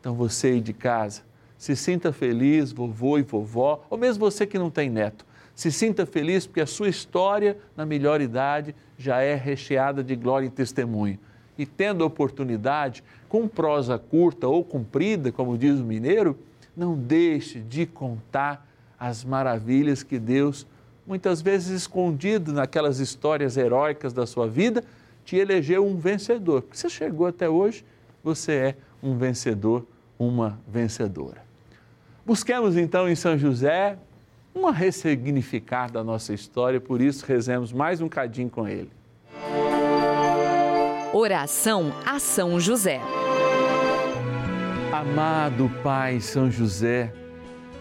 Então 0.00 0.14
você 0.14 0.48
aí 0.48 0.60
de 0.60 0.72
casa, 0.72 1.22
se 1.58 1.76
sinta 1.76 2.12
feliz, 2.12 2.72
vovô 2.72 3.18
e 3.18 3.22
vovó, 3.22 3.84
ou 3.90 3.98
mesmo 3.98 4.20
você 4.20 4.46
que 4.46 4.58
não 4.58 4.70
tem 4.70 4.88
neto, 4.88 5.25
se 5.56 5.72
sinta 5.72 6.04
feliz 6.04 6.46
porque 6.46 6.60
a 6.60 6.66
sua 6.66 6.86
história, 6.86 7.56
na 7.74 7.86
melhor 7.86 8.20
idade, 8.20 8.76
já 8.98 9.22
é 9.22 9.34
recheada 9.34 10.04
de 10.04 10.14
glória 10.14 10.46
e 10.46 10.50
testemunho. 10.50 11.18
E 11.56 11.64
tendo 11.64 12.04
a 12.04 12.06
oportunidade, 12.06 13.02
com 13.26 13.48
prosa 13.48 13.98
curta 13.98 14.46
ou 14.46 14.62
comprida, 14.62 15.32
como 15.32 15.56
diz 15.56 15.80
o 15.80 15.84
mineiro, 15.84 16.38
não 16.76 16.94
deixe 16.94 17.60
de 17.60 17.86
contar 17.86 18.68
as 19.00 19.24
maravilhas 19.24 20.02
que 20.02 20.18
Deus, 20.18 20.66
muitas 21.06 21.40
vezes 21.40 21.68
escondido 21.68 22.52
naquelas 22.52 22.98
histórias 22.98 23.56
heróicas 23.56 24.12
da 24.12 24.26
sua 24.26 24.46
vida, 24.46 24.84
te 25.24 25.36
elegeu 25.36 25.86
um 25.86 25.96
vencedor. 25.96 26.60
Porque 26.60 26.76
você 26.76 26.90
chegou 26.90 27.26
até 27.26 27.48
hoje, 27.48 27.82
você 28.22 28.52
é 28.52 28.76
um 29.02 29.16
vencedor, 29.16 29.86
uma 30.18 30.60
vencedora. 30.68 31.42
Busquemos 32.26 32.76
então 32.76 33.08
em 33.08 33.14
São 33.14 33.38
José 33.38 33.96
uma 34.56 34.72
ressignificar 34.72 35.92
da 35.92 36.02
nossa 36.02 36.32
história, 36.32 36.80
por 36.80 37.02
isso 37.02 37.26
rezemos 37.26 37.74
mais 37.74 38.00
um 38.00 38.08
cadinho 38.08 38.48
com 38.48 38.66
ele. 38.66 38.90
Oração 41.12 41.92
a 42.06 42.18
São 42.18 42.58
José. 42.58 43.00
Amado 44.90 45.70
Pai 45.82 46.20
São 46.20 46.50
José, 46.50 47.12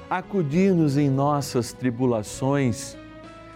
acudir-nos 0.10 0.98
em 0.98 1.10
nossas 1.10 1.72
tribulações 1.72 2.98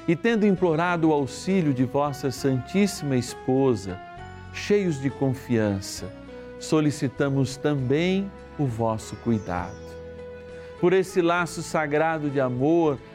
e, 0.08 0.16
tendo 0.16 0.48
implorado 0.48 1.10
o 1.10 1.14
auxílio 1.14 1.74
de 1.74 1.84
vossa 1.84 2.32
Santíssima 2.32 3.18
Esposa, 3.18 4.00
cheios 4.54 5.00
de 5.00 5.10
confiança, 5.10 6.10
solicitamos 6.58 7.58
também 7.58 8.32
o 8.58 8.66
vosso 8.66 9.18
cuidado 9.18 9.90
por 10.80 10.94
esse 10.94 11.22
laço 11.22 11.62
sagrado 11.62 12.30
de 12.30 12.40
amor 12.40 12.98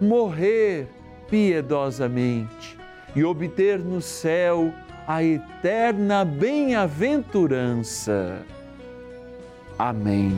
morrer 0.00 0.88
piedosamente 1.28 2.76
e 3.14 3.22
obter 3.24 3.78
no 3.78 4.02
céu 4.02 4.72
a 5.06 5.22
eterna 5.22 6.24
bem-aventurança. 6.24 8.38
Amém. 9.78 10.32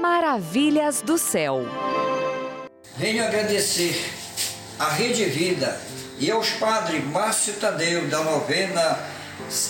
Maravilhas 0.00 1.02
do 1.02 1.18
céu. 1.18 1.66
Venho 2.96 3.24
agradecer 3.24 4.00
à 4.78 4.90
Rede 4.90 5.24
Vida 5.24 5.76
e 6.18 6.30
aos 6.30 6.50
padres 6.50 7.02
Márcio 7.04 7.54
Tadeu 7.54 8.06
da 8.08 8.22
novena 8.22 8.98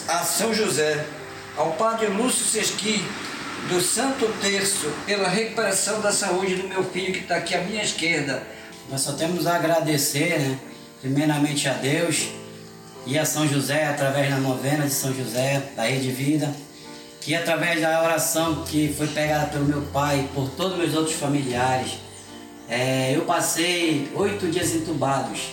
a 0.09 0.19
São 0.19 0.53
José, 0.53 1.07
ao 1.57 1.73
padre 1.73 2.09
Lúcio 2.09 2.45
Sesqui 2.45 3.03
do 3.69 3.81
Santo 3.81 4.27
Terço 4.41 4.91
pela 5.07 5.29
recuperação 5.29 6.01
da 6.01 6.13
saúde 6.13 6.57
do 6.57 6.69
meu 6.69 6.83
filho 6.83 7.13
que 7.13 7.21
está 7.21 7.37
aqui 7.37 7.55
à 7.55 7.61
minha 7.61 7.83
esquerda. 7.83 8.43
Nós 8.91 9.01
só 9.03 9.13
temos 9.13 9.47
a 9.47 9.57
agradecer, 9.57 10.39
né? 10.39 10.59
primeiramente 11.01 11.69
a 11.69 11.75
Deus 11.75 12.29
e 13.07 13.19
a 13.19 13.25
São 13.25 13.47
José, 13.47 13.87
através 13.87 14.31
da 14.31 14.37
novena 14.37 14.85
de 14.85 14.93
São 14.93 15.15
José, 15.15 15.63
da 15.77 15.85
Rede 15.85 16.11
Vida, 16.11 16.53
que 17.21 17.35
através 17.35 17.81
da 17.81 18.03
oração 18.03 18.65
que 18.65 18.93
foi 18.97 19.07
pegada 19.09 19.47
pelo 19.47 19.65
meu 19.65 19.83
pai, 19.93 20.29
por 20.35 20.51
todos 20.51 20.77
meus 20.77 20.95
outros 20.95 21.17
familiares, 21.17 21.99
é, 22.69 23.15
eu 23.15 23.23
passei 23.23 24.11
oito 24.15 24.49
dias 24.49 24.75
entubados, 24.75 25.53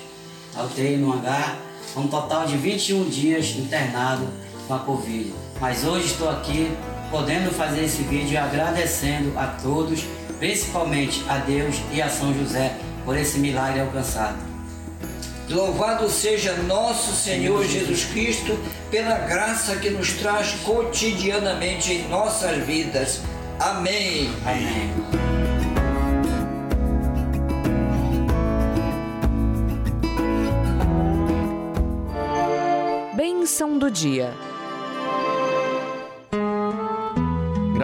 alterei 0.56 0.98
no 0.98 1.14
hangar, 1.14 1.58
um 1.96 2.08
total 2.08 2.46
de 2.46 2.56
21 2.56 3.10
dias 3.10 3.50
internado 3.58 4.28
com 4.68 4.74
a 4.74 4.80
Covid. 4.80 5.34
Mas 5.60 5.84
hoje 5.84 6.06
estou 6.06 6.30
aqui 6.30 6.72
podendo 7.10 7.52
fazer 7.52 7.86
esse 7.86 8.04
vídeo 8.04 8.40
agradecendo 8.40 9.38
a 9.38 9.48
todos, 9.48 10.06
principalmente 10.38 11.24
a 11.28 11.38
Deus 11.38 11.76
e 11.92 12.02
a 12.02 12.10
São 12.10 12.34
José 12.34 12.76
por 13.06 13.18
esse 13.18 13.40
milagre 13.40 13.82
alcançado. 13.82 14.38
Louvado 15.50 16.08
seja 16.10 16.54
nosso 16.54 17.12
Senhor 17.12 17.66
Jesus 17.66 18.06
Cristo 18.06 18.58
pela 18.92 19.18
graça 19.18 19.76
que 19.78 19.90
nos 19.90 20.14
traz 20.14 20.52
cotidianamente 20.64 21.92
em 21.92 22.08
nossas 22.08 22.58
vidas. 22.64 23.22
Amém. 23.60 24.30
Amém. 24.46 24.94
Bênção 33.16 33.80
do 33.80 33.90
dia. 33.90 34.49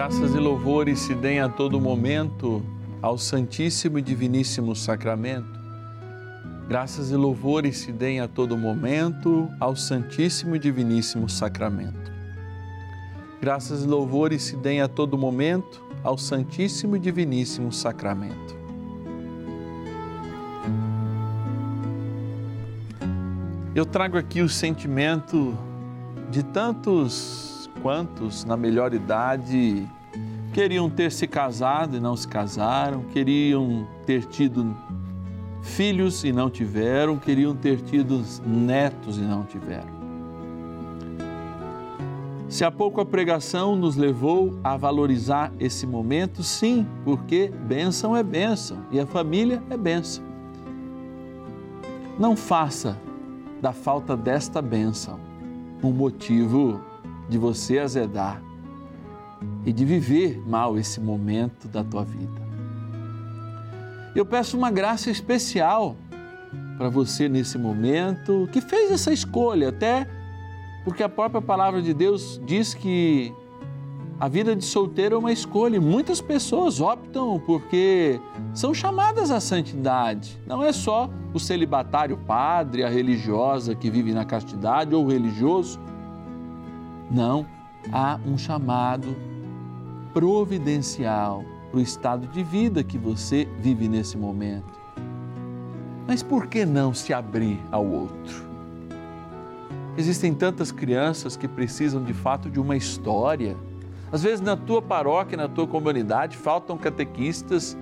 Graças 0.06 0.36
e 0.36 0.38
louvores 0.38 1.00
se 1.00 1.16
deem 1.16 1.40
a 1.40 1.48
todo 1.48 1.80
momento 1.80 2.62
ao 3.02 3.18
Santíssimo 3.18 3.98
e 3.98 4.02
Diviníssimo 4.02 4.76
Sacramento. 4.76 5.58
Graças 6.68 7.10
e 7.10 7.16
louvores 7.16 7.78
se 7.78 7.90
deem 7.90 8.20
a 8.20 8.28
todo 8.28 8.56
momento 8.56 9.48
ao 9.58 9.74
Santíssimo 9.74 10.54
e 10.54 10.60
Diviníssimo 10.60 11.28
Sacramento. 11.28 12.12
Graças 13.40 13.82
e 13.82 13.86
louvores 13.88 14.44
se 14.44 14.54
deem 14.54 14.80
a 14.80 14.86
todo 14.86 15.18
momento 15.18 15.84
ao 16.04 16.16
Santíssimo 16.16 16.94
e 16.94 17.00
Diviníssimo 17.00 17.72
Sacramento. 17.72 18.54
Eu 23.74 23.84
trago 23.84 24.16
aqui 24.16 24.40
o 24.40 24.48
sentimento 24.48 25.58
de 26.30 26.44
tantos 26.44 27.68
quantos, 27.82 28.44
na 28.44 28.56
melhor 28.56 28.94
idade, 28.94 29.86
queriam 30.56 30.88
ter 30.88 31.12
se 31.12 31.26
casado 31.26 31.98
e 31.98 32.00
não 32.00 32.16
se 32.16 32.26
casaram, 32.26 33.02
queriam 33.12 33.86
ter 34.06 34.24
tido 34.24 34.74
filhos 35.60 36.24
e 36.24 36.32
não 36.32 36.48
tiveram, 36.48 37.18
queriam 37.18 37.54
ter 37.54 37.78
tido 37.82 38.22
netos 38.42 39.18
e 39.18 39.20
não 39.20 39.44
tiveram. 39.44 39.94
Se 42.48 42.64
há 42.64 42.70
pouco 42.70 43.02
a 43.02 43.04
pregação 43.04 43.76
nos 43.76 43.96
levou 43.96 44.58
a 44.64 44.78
valorizar 44.78 45.52
esse 45.60 45.86
momento, 45.86 46.42
sim, 46.42 46.86
porque 47.04 47.48
bênção 47.48 48.16
é 48.16 48.22
bênção 48.22 48.78
e 48.90 48.98
a 48.98 49.04
família 49.04 49.62
é 49.68 49.76
bênção. 49.76 50.24
Não 52.18 52.34
faça 52.34 52.98
da 53.60 53.74
falta 53.74 54.16
desta 54.16 54.62
bênção 54.62 55.20
um 55.82 55.92
motivo 55.92 56.80
de 57.28 57.36
você 57.36 57.78
azedar 57.78 58.45
e 59.64 59.72
de 59.72 59.84
viver 59.84 60.42
mal 60.46 60.78
esse 60.78 61.00
momento 61.00 61.68
da 61.68 61.82
tua 61.82 62.04
vida. 62.04 62.46
Eu 64.14 64.24
peço 64.24 64.56
uma 64.56 64.70
graça 64.70 65.10
especial 65.10 65.96
para 66.78 66.88
você 66.88 67.28
nesse 67.28 67.58
momento 67.58 68.48
que 68.52 68.60
fez 68.60 68.90
essa 68.90 69.12
escolha, 69.12 69.68
até 69.68 70.06
porque 70.84 71.02
a 71.02 71.08
própria 71.08 71.42
palavra 71.42 71.82
de 71.82 71.92
Deus 71.92 72.40
diz 72.46 72.72
que 72.72 73.32
a 74.18 74.28
vida 74.28 74.56
de 74.56 74.64
solteiro 74.64 75.16
é 75.16 75.18
uma 75.18 75.32
escolha 75.32 75.76
e 75.76 75.80
muitas 75.80 76.22
pessoas 76.22 76.80
optam 76.80 77.38
porque 77.44 78.18
são 78.54 78.72
chamadas 78.72 79.30
à 79.30 79.40
santidade. 79.40 80.38
Não 80.46 80.62
é 80.62 80.72
só 80.72 81.10
o 81.34 81.38
celibatário 81.38 82.16
padre, 82.16 82.82
a 82.82 82.88
religiosa 82.88 83.74
que 83.74 83.90
vive 83.90 84.12
na 84.12 84.24
castidade 84.24 84.94
ou 84.94 85.04
o 85.04 85.08
religioso. 85.08 85.78
Não, 87.10 87.46
há 87.92 88.18
um 88.26 88.36
chamado 88.36 89.14
providencial 90.12 91.44
para 91.70 91.78
o 91.78 91.82
estado 91.82 92.26
de 92.28 92.42
vida 92.42 92.82
que 92.82 92.96
você 92.96 93.46
vive 93.58 93.88
nesse 93.88 94.16
momento. 94.16 94.72
Mas 96.06 96.22
por 96.22 96.46
que 96.46 96.64
não 96.64 96.94
se 96.94 97.12
abrir 97.12 97.60
ao 97.70 97.84
outro? 97.84 98.46
Existem 99.98 100.34
tantas 100.34 100.70
crianças 100.70 101.36
que 101.36 101.48
precisam 101.48 102.02
de 102.02 102.12
fato 102.12 102.50
de 102.50 102.60
uma 102.60 102.76
história. 102.76 103.56
Às 104.12 104.22
vezes 104.22 104.40
na 104.40 104.56
tua 104.56 104.80
paróquia, 104.80 105.36
na 105.36 105.48
tua 105.48 105.66
comunidade, 105.66 106.36
faltam 106.36 106.78
catequistas, 106.78 107.76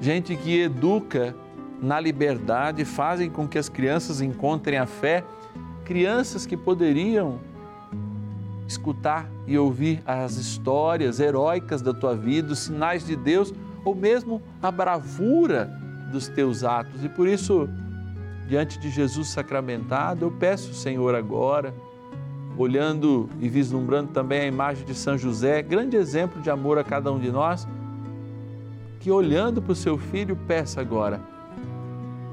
gente 0.00 0.36
que 0.36 0.60
educa 0.60 1.34
na 1.80 1.98
liberdade, 1.98 2.84
fazem 2.84 3.28
com 3.28 3.48
que 3.48 3.58
as 3.58 3.68
crianças 3.68 4.20
encontrem 4.20 4.78
a 4.78 4.86
fé, 4.86 5.24
crianças 5.84 6.46
que 6.46 6.56
poderiam 6.56 7.38
escutar 8.66 9.28
e 9.46 9.56
ouvir 9.58 10.02
as 10.04 10.36
histórias 10.36 11.20
heróicas 11.20 11.80
da 11.80 11.94
tua 11.94 12.16
vida, 12.16 12.52
os 12.52 12.60
sinais 12.60 13.06
de 13.06 13.16
Deus 13.16 13.52
ou 13.84 13.94
mesmo 13.94 14.42
a 14.62 14.70
bravura 14.70 15.70
dos 16.10 16.28
teus 16.28 16.64
atos. 16.64 17.04
E 17.04 17.08
por 17.08 17.28
isso, 17.28 17.68
diante 18.48 18.78
de 18.78 18.90
Jesus 18.90 19.28
sacramentado, 19.28 20.24
eu 20.24 20.30
peço, 20.30 20.74
Senhor, 20.74 21.14
agora, 21.14 21.72
olhando 22.58 23.28
e 23.38 23.48
vislumbrando 23.48 24.10
também 24.12 24.40
a 24.40 24.46
imagem 24.46 24.84
de 24.84 24.94
São 24.94 25.16
José, 25.16 25.62
grande 25.62 25.96
exemplo 25.96 26.40
de 26.42 26.50
amor 26.50 26.78
a 26.78 26.84
cada 26.84 27.12
um 27.12 27.18
de 27.18 27.30
nós, 27.30 27.66
que 28.98 29.10
olhando 29.10 29.62
para 29.62 29.72
o 29.72 29.76
seu 29.76 29.96
filho, 29.96 30.34
peça 30.48 30.80
agora: 30.80 31.20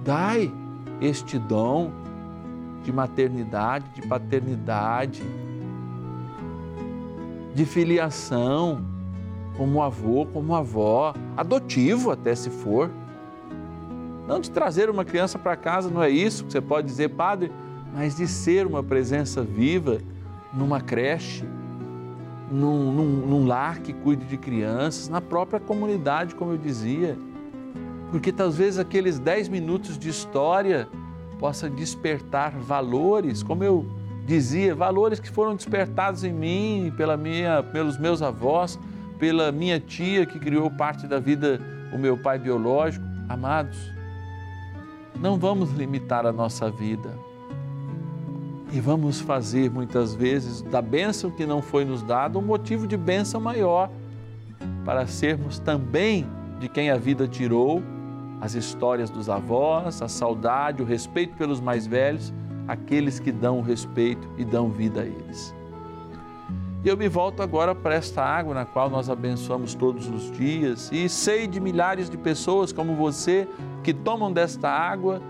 dai 0.03 0.51
este 0.99 1.37
dom 1.37 1.91
de 2.83 2.91
maternidade, 2.91 3.85
de 3.93 4.07
paternidade 4.07 5.21
de 7.53 7.65
filiação, 7.65 8.83
como 9.57 9.81
avô, 9.81 10.25
como 10.25 10.55
avó, 10.55 11.13
adotivo 11.37 12.11
até 12.11 12.33
se 12.35 12.49
for. 12.49 12.89
Não 14.27 14.39
de 14.39 14.49
trazer 14.49 14.89
uma 14.89 15.05
criança 15.05 15.37
para 15.37 15.55
casa, 15.55 15.89
não 15.89 16.01
é 16.01 16.09
isso 16.09 16.45
que 16.45 16.51
você 16.51 16.61
pode 16.61 16.87
dizer, 16.87 17.09
padre, 17.09 17.51
mas 17.93 18.15
de 18.15 18.27
ser 18.27 18.65
uma 18.65 18.81
presença 18.81 19.43
viva 19.43 19.99
numa 20.53 20.81
creche, 20.81 21.43
num, 22.49 22.91
num, 22.91 23.27
num 23.27 23.47
lar 23.47 23.79
que 23.79 23.93
cuide 23.93 24.25
de 24.25 24.37
crianças, 24.37 25.09
na 25.09 25.21
própria 25.21 25.59
comunidade, 25.59 26.35
como 26.35 26.51
eu 26.51 26.57
dizia. 26.57 27.17
Porque 28.11 28.31
talvez 28.31 28.77
aqueles 28.77 29.19
dez 29.19 29.49
minutos 29.49 29.97
de 29.97 30.09
história 30.09 30.87
possa 31.39 31.69
despertar 31.69 32.51
valores, 32.57 33.43
como 33.43 33.63
eu 33.63 33.85
dizia, 34.25 34.73
valores 34.73 35.19
que 35.19 35.29
foram 35.29 35.55
despertados 35.55 36.23
em 36.23 36.31
mim 36.31 36.93
pela 36.95 37.17
minha, 37.17 37.61
pelos 37.61 37.97
meus 37.97 38.21
avós, 38.21 38.79
pela 39.19 39.51
minha 39.51 39.79
tia 39.79 40.25
que 40.25 40.39
criou 40.39 40.69
parte 40.71 41.07
da 41.07 41.19
vida 41.19 41.59
o 41.93 41.97
meu 41.97 42.17
pai 42.17 42.39
biológico. 42.39 43.05
Amados, 43.29 43.77
não 45.19 45.37
vamos 45.37 45.71
limitar 45.71 46.25
a 46.25 46.31
nossa 46.31 46.69
vida. 46.69 47.09
E 48.71 48.79
vamos 48.79 49.21
fazer 49.21 49.69
muitas 49.69 50.15
vezes 50.15 50.61
da 50.63 50.81
bênção 50.81 51.29
que 51.29 51.45
não 51.45 51.61
foi 51.61 51.85
nos 51.85 52.01
dada 52.01 52.39
um 52.39 52.41
motivo 52.41 52.87
de 52.87 52.97
bênção 52.97 53.39
maior, 53.39 53.89
para 54.83 55.05
sermos 55.05 55.59
também 55.59 56.25
de 56.59 56.67
quem 56.67 56.89
a 56.89 56.97
vida 56.97 57.27
tirou, 57.27 57.83
as 58.41 58.55
histórias 58.55 59.09
dos 59.09 59.29
avós, 59.29 60.01
a 60.01 60.07
saudade, 60.07 60.81
o 60.81 60.85
respeito 60.85 61.35
pelos 61.35 61.61
mais 61.61 61.85
velhos, 61.85 62.33
aqueles 62.67 63.19
que 63.19 63.31
dão 63.31 63.61
respeito 63.61 64.27
e 64.37 64.45
dão 64.45 64.69
vida 64.69 65.01
a 65.01 65.05
eles. 65.05 65.53
E 66.83 66.87
eu 66.89 66.97
me 66.97 67.07
volto 67.07 67.41
agora 67.41 67.73
para 67.73 67.95
esta 67.95 68.21
água 68.21 68.53
na 68.53 68.65
qual 68.65 68.89
nós 68.89 69.09
abençoamos 69.09 69.73
todos 69.73 70.09
os 70.09 70.29
dias 70.31 70.89
e 70.91 71.07
sei 71.07 71.47
de 71.47 71.59
milhares 71.59 72.09
de 72.09 72.17
pessoas 72.17 72.73
como 72.73 72.95
você 72.95 73.47
que 73.81 73.93
tomam 73.93 74.31
desta 74.31 74.69
água 74.69 75.21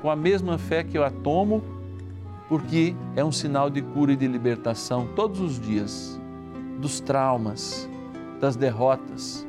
com 0.00 0.10
a 0.10 0.16
mesma 0.16 0.56
fé 0.58 0.82
que 0.82 0.96
eu 0.96 1.04
a 1.04 1.10
tomo, 1.10 1.62
porque 2.48 2.96
é 3.14 3.24
um 3.24 3.30
sinal 3.30 3.70
de 3.70 3.82
cura 3.82 4.12
e 4.12 4.16
de 4.16 4.26
libertação 4.26 5.06
todos 5.14 5.38
os 5.38 5.60
dias 5.60 6.20
dos 6.78 6.98
traumas, 6.98 7.88
das 8.40 8.56
derrotas, 8.56 9.46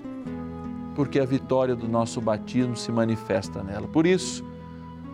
porque 0.95 1.19
a 1.19 1.25
vitória 1.25 1.75
do 1.75 1.87
nosso 1.87 2.21
batismo 2.21 2.75
se 2.75 2.91
manifesta 2.91 3.63
nela. 3.63 3.87
Por 3.87 4.05
isso, 4.05 4.45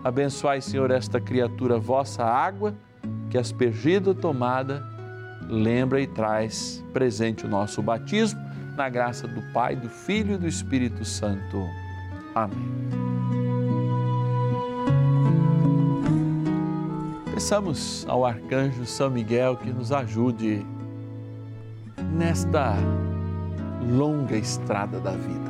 abençoai, 0.04 0.62
Senhor, 0.62 0.92
esta 0.92 1.20
criatura 1.20 1.78
vossa 1.78 2.24
água, 2.24 2.74
que 3.30 3.38
aspergida 3.38 4.14
tomada 4.14 4.84
lembra 5.50 6.00
e 6.00 6.08
traz 6.08 6.84
presente 6.94 7.46
o 7.46 7.50
nosso 7.50 7.82
batismo, 7.82 8.40
na 8.76 8.88
graça 8.88 9.28
do 9.28 9.42
Pai, 9.52 9.76
do 9.76 9.90
Filho 9.90 10.36
e 10.36 10.38
do 10.38 10.48
Espírito 10.48 11.04
Santo. 11.04 11.66
Amém. 12.34 13.10
Peçamos 17.34 18.06
ao 18.08 18.26
arcanjo 18.26 18.86
São 18.86 19.10
Miguel 19.10 19.58
que 19.58 19.72
nos 19.72 19.92
ajude 19.92 20.66
nesta 22.14 22.76
longa 23.82 24.36
estrada 24.36 25.00
da 25.00 25.12
vida. 25.12 25.50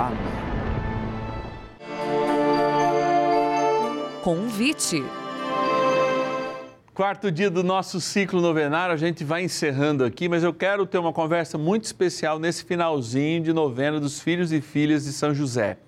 Amém. 0.00 0.18
Convite. 4.22 5.04
Quarto 6.94 7.30
dia 7.30 7.50
do 7.50 7.62
nosso 7.62 8.00
ciclo 8.00 8.40
novenário, 8.40 8.94
a 8.94 8.96
gente 8.96 9.24
vai 9.24 9.42
encerrando 9.42 10.04
aqui, 10.04 10.28
mas 10.28 10.42
eu 10.42 10.52
quero 10.52 10.86
ter 10.86 10.98
uma 10.98 11.12
conversa 11.12 11.56
muito 11.56 11.84
especial 11.84 12.38
nesse 12.38 12.64
finalzinho 12.64 13.42
de 13.42 13.52
novena 13.52 13.98
dos 13.98 14.20
filhos 14.20 14.52
e 14.52 14.60
filhas 14.60 15.04
de 15.04 15.12
São 15.12 15.34
José. 15.34 15.78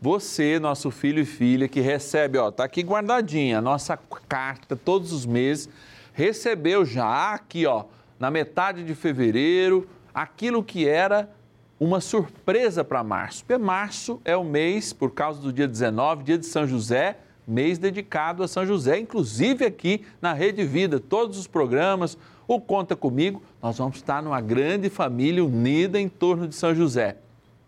Você, 0.00 0.58
nosso 0.58 0.90
filho 0.90 1.20
e 1.20 1.24
filha, 1.26 1.68
que 1.68 1.80
recebe, 1.80 2.38
ó, 2.38 2.50
tá 2.50 2.64
aqui 2.64 2.82
guardadinha 2.82 3.58
a 3.58 3.62
nossa 3.62 3.98
carta 4.28 4.76
todos 4.76 5.12
os 5.12 5.26
meses, 5.26 5.68
recebeu 6.12 6.84
já 6.84 7.34
aqui, 7.34 7.66
ó, 7.66 7.84
na 8.18 8.30
metade 8.30 8.84
de 8.84 8.94
fevereiro, 8.94 9.88
aquilo 10.14 10.62
que 10.62 10.88
era 10.88 11.28
uma 11.78 12.00
surpresa 12.00 12.82
para 12.82 13.04
março. 13.04 13.44
Porque 13.44 13.62
março 13.62 14.20
é 14.24 14.36
o 14.36 14.44
mês, 14.44 14.92
por 14.92 15.12
causa 15.12 15.40
do 15.40 15.52
dia 15.52 15.68
19, 15.68 16.24
dia 16.24 16.38
de 16.38 16.46
São 16.46 16.66
José, 16.66 17.18
mês 17.46 17.78
dedicado 17.78 18.42
a 18.42 18.48
São 18.48 18.66
José, 18.66 18.98
inclusive 18.98 19.64
aqui 19.64 20.02
na 20.20 20.32
Rede 20.32 20.64
Vida, 20.64 20.98
todos 20.98 21.38
os 21.38 21.46
programas, 21.46 22.18
o 22.48 22.60
Conta 22.60 22.96
Comigo, 22.96 23.42
nós 23.62 23.78
vamos 23.78 23.96
estar 23.96 24.22
numa 24.22 24.40
grande 24.40 24.88
família 24.88 25.44
unida 25.44 26.00
em 26.00 26.08
torno 26.08 26.48
de 26.48 26.54
São 26.54 26.74
José. 26.74 27.16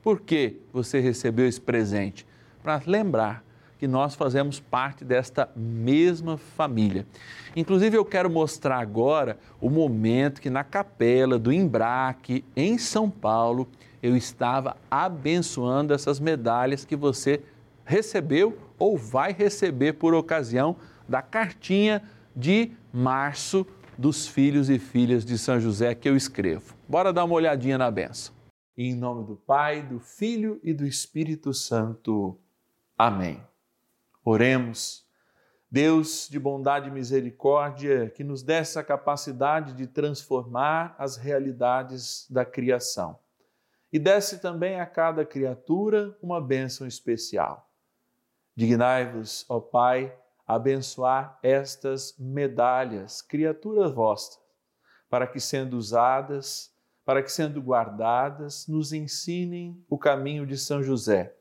Por 0.02 0.20
que 0.20 0.56
você 0.72 1.00
recebeu 1.00 1.46
esse 1.46 1.60
presente? 1.60 2.26
Para 2.62 2.80
lembrar 2.86 3.44
que 3.78 3.86
nós 3.86 4.14
fazemos 4.14 4.58
parte 4.58 5.04
desta 5.04 5.48
mesma 5.54 6.36
família. 6.36 7.06
Inclusive, 7.54 7.96
eu 7.96 8.04
quero 8.04 8.28
mostrar 8.28 8.80
agora 8.80 9.38
o 9.60 9.70
momento 9.70 10.40
que 10.40 10.50
na 10.50 10.64
capela 10.64 11.38
do 11.38 11.52
Embraque, 11.52 12.44
em 12.56 12.76
São 12.76 13.08
Paulo, 13.08 13.68
eu 14.02 14.16
estava 14.16 14.76
abençoando 14.90 15.94
essas 15.94 16.18
medalhas 16.18 16.84
que 16.84 16.96
você 16.96 17.42
recebeu 17.84 18.58
ou 18.78 18.96
vai 18.96 19.32
receber 19.32 19.94
por 19.94 20.14
ocasião 20.14 20.76
da 21.08 21.22
cartinha 21.22 22.02
de 22.34 22.72
março 22.92 23.66
dos 23.96 24.28
filhos 24.28 24.70
e 24.70 24.78
filhas 24.78 25.24
de 25.24 25.36
São 25.38 25.58
José 25.58 25.94
que 25.94 26.08
eu 26.08 26.16
escrevo. 26.16 26.74
Bora 26.88 27.12
dar 27.12 27.24
uma 27.24 27.34
olhadinha 27.34 27.78
na 27.78 27.90
benção. 27.90 28.34
Em 28.76 28.94
nome 28.94 29.26
do 29.26 29.34
Pai, 29.34 29.82
do 29.82 29.98
Filho 29.98 30.60
e 30.62 30.72
do 30.72 30.86
Espírito 30.86 31.52
Santo. 31.52 32.38
Amém. 32.96 33.40
Oremos. 34.28 35.06
Deus 35.70 36.28
de 36.30 36.38
bondade 36.38 36.88
e 36.88 36.92
misericórdia, 36.92 38.10
que 38.10 38.22
nos 38.22 38.42
dê 38.42 38.54
essa 38.54 38.84
capacidade 38.84 39.72
de 39.72 39.86
transformar 39.86 40.94
as 40.98 41.16
realidades 41.16 42.26
da 42.28 42.44
criação. 42.44 43.18
E 43.90 43.98
desse 43.98 44.38
também 44.38 44.80
a 44.80 44.86
cada 44.86 45.24
criatura 45.24 46.16
uma 46.22 46.40
bênção 46.42 46.86
especial 46.86 47.70
Dignai-vos, 48.54 49.46
ó 49.48 49.60
Pai, 49.60 50.14
abençoar 50.46 51.38
estas 51.42 52.14
medalhas, 52.18 53.22
criaturas 53.22 53.92
vossas, 53.92 54.38
para 55.08 55.26
que, 55.26 55.38
sendo 55.38 55.76
usadas, 55.76 56.74
para 57.04 57.22
que, 57.22 57.30
sendo 57.30 57.62
guardadas, 57.62 58.66
nos 58.66 58.92
ensinem 58.92 59.82
o 59.88 59.96
caminho 59.96 60.44
de 60.44 60.58
São 60.58 60.82
José, 60.82 61.34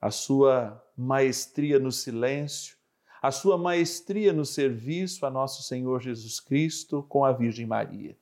a 0.00 0.10
sua 0.10 0.83
maestria 0.96 1.78
no 1.78 1.90
silêncio, 1.90 2.76
a 3.20 3.30
sua 3.30 3.56
maestria 3.56 4.32
no 4.32 4.44
serviço 4.44 5.24
a 5.24 5.30
nosso 5.30 5.62
Senhor 5.62 6.00
Jesus 6.00 6.40
Cristo 6.40 7.02
com 7.02 7.24
a 7.24 7.32
Virgem 7.32 7.66
Maria. 7.66 8.16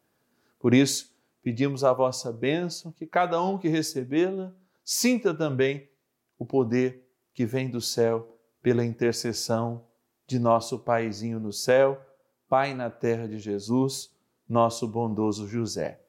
Por 0.58 0.74
isso, 0.74 1.12
pedimos 1.42 1.82
a 1.82 1.92
vossa 1.92 2.32
bênção, 2.32 2.92
que 2.92 3.06
cada 3.06 3.42
um 3.42 3.58
que 3.58 3.68
recebê-la 3.68 4.54
sinta 4.85 5.35
também 5.35 5.90
o 6.38 6.46
poder 6.46 7.04
que 7.35 7.44
vem 7.44 7.68
do 7.68 7.80
céu 7.80 8.38
pela 8.62 8.85
intercessão 8.85 9.85
de 10.26 10.38
nosso 10.38 10.78
Paizinho 10.78 11.40
no 11.40 11.52
céu, 11.52 12.00
Pai 12.48 12.74
na 12.74 12.90
terra 12.90 13.26
de 13.26 13.38
Jesus, 13.38 14.14
nosso 14.48 14.87
bondoso 14.87 15.48
José. 15.48 16.00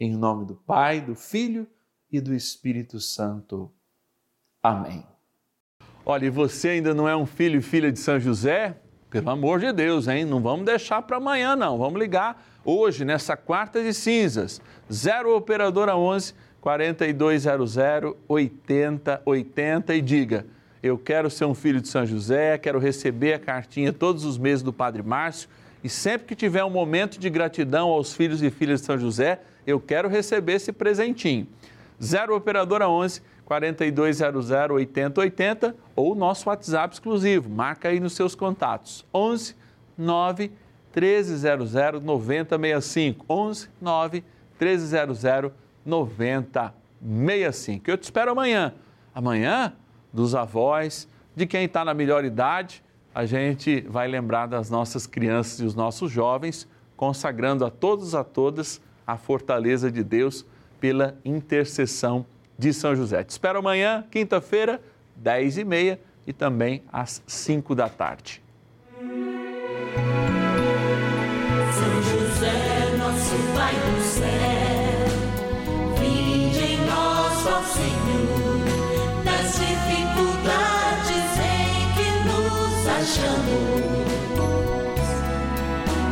Em 0.00 0.16
nome 0.16 0.46
do 0.46 0.56
Pai, 0.56 1.00
do 1.00 1.14
Filho 1.14 1.66
e 2.10 2.20
do 2.20 2.34
Espírito 2.34 2.98
Santo. 2.98 3.70
Amém. 4.62 5.11
Olha, 6.04 6.26
e 6.26 6.30
você 6.30 6.68
ainda 6.70 6.92
não 6.92 7.08
é 7.08 7.16
um 7.16 7.26
filho 7.26 7.58
e 7.58 7.62
filha 7.62 7.92
de 7.92 7.98
São 7.98 8.18
José? 8.18 8.76
Pelo 9.10 9.30
amor 9.30 9.60
de 9.60 9.72
Deus, 9.72 10.08
hein? 10.08 10.24
Não 10.24 10.40
vamos 10.40 10.66
deixar 10.66 11.02
para 11.02 11.18
amanhã, 11.18 11.54
não. 11.54 11.78
Vamos 11.78 12.00
ligar 12.00 12.42
hoje, 12.64 13.04
nessa 13.04 13.36
quarta 13.36 13.82
de 13.82 13.92
cinzas. 13.92 14.60
0 14.92 15.36
Operadora 15.36 15.96
11 15.96 16.34
4200 16.60 17.76
8080 18.28 19.94
e 19.94 20.00
diga 20.00 20.46
eu 20.82 20.98
quero 20.98 21.30
ser 21.30 21.44
um 21.44 21.54
filho 21.54 21.80
de 21.80 21.86
São 21.86 22.04
José, 22.04 22.58
quero 22.58 22.80
receber 22.80 23.34
a 23.34 23.38
cartinha 23.38 23.92
todos 23.92 24.24
os 24.24 24.36
meses 24.36 24.64
do 24.64 24.72
Padre 24.72 25.00
Márcio 25.00 25.48
e 25.84 25.88
sempre 25.88 26.26
que 26.26 26.34
tiver 26.34 26.64
um 26.64 26.70
momento 26.70 27.20
de 27.20 27.30
gratidão 27.30 27.88
aos 27.88 28.12
filhos 28.14 28.42
e 28.42 28.50
filhas 28.50 28.80
de 28.80 28.86
São 28.86 28.98
José, 28.98 29.40
eu 29.64 29.78
quero 29.78 30.08
receber 30.08 30.54
esse 30.54 30.72
presentinho. 30.72 31.46
0 32.02 32.34
Operadora 32.34 32.88
11 32.88 33.22
4200 33.44 34.50
8080 34.50 35.76
ou 35.94 36.14
nosso 36.14 36.48
WhatsApp 36.48 36.94
exclusivo. 36.94 37.50
Marca 37.50 37.88
aí 37.88 38.00
nos 38.00 38.14
seus 38.14 38.34
contatos. 38.34 39.04
11 39.12 39.54
9 39.96 40.50
1300 40.94 41.72
9065. 42.02 43.24
11 43.28 43.68
9 43.80 44.24
1300 44.60 45.52
9065. 45.84 47.90
Eu 47.90 47.98
te 47.98 48.04
espero 48.04 48.32
amanhã. 48.32 48.74
Amanhã 49.14 49.74
dos 50.12 50.34
avós, 50.34 51.08
de 51.34 51.46
quem 51.46 51.64
está 51.64 51.84
na 51.84 51.94
melhor 51.94 52.24
idade, 52.24 52.82
a 53.14 53.26
gente 53.26 53.82
vai 53.82 54.08
lembrar 54.08 54.46
das 54.46 54.70
nossas 54.70 55.06
crianças 55.06 55.60
e 55.60 55.64
os 55.64 55.74
nossos 55.74 56.10
jovens, 56.10 56.68
consagrando 56.96 57.64
a 57.64 57.70
todos 57.70 58.12
e 58.12 58.16
a 58.16 58.24
todas 58.24 58.80
a 59.06 59.16
fortaleza 59.16 59.90
de 59.90 60.02
Deus 60.02 60.46
pela 60.80 61.18
intercessão 61.24 62.24
de 62.62 62.72
São 62.72 62.94
José. 62.94 63.24
Te 63.24 63.30
espero 63.30 63.58
amanhã, 63.58 64.04
quinta-feira, 64.08 64.80
10 65.16 65.58
e 65.58 65.64
meia, 65.64 66.00
e 66.24 66.32
também 66.32 66.84
às 66.92 67.20
5 67.26 67.74
da 67.74 67.88
tarde. 67.88 68.40
São 71.72 72.02
José, 72.02 72.96
nosso 72.96 73.34
Pai 73.52 73.74
do 73.74 74.00
céu, 74.00 75.08
vinde 75.98 76.60
em 76.60 76.86
nós, 76.86 77.46
ó 77.48 77.62
Senhor, 77.64 78.60
nas 79.24 79.58
dificuldades 79.58 81.30
em 81.42 81.90
que 81.96 82.08
nos 82.28 82.86
achamos, 82.86 83.82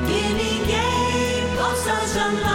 que 0.04 0.20
ninguém 0.34 1.56
possa 1.56 1.94
jamais 2.12 2.49